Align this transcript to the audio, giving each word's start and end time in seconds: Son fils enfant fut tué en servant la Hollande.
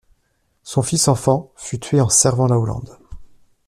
Son 0.63 0.81
fils 0.81 1.07
enfant 1.09 1.51
fut 1.55 1.79
tué 1.79 2.01
en 2.01 2.09
servant 2.09 2.47
la 2.47 2.57
Hollande. 2.57 2.97